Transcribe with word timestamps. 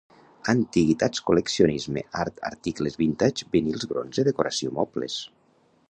antiguitats 0.51 1.21
col·leccionisme 1.27 2.03
art 2.23 2.41
articles 2.51 2.99
vintage 3.03 3.49
vinils 3.59 3.87
bronze 3.93 4.29
decoració 4.31 4.75
mobles 4.81 5.21